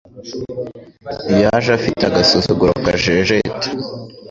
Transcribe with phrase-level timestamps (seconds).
[1.41, 3.67] yaje afite agasuzuguro kajejeta